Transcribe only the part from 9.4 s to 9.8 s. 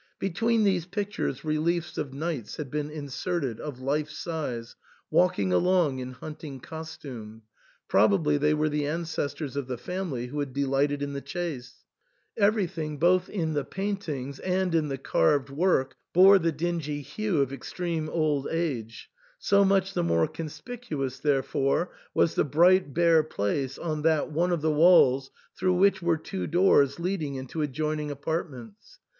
of the